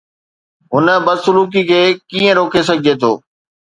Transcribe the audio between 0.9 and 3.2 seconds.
بدسلوڪي کي ڪيئن روڪي سگهجي ٿو؟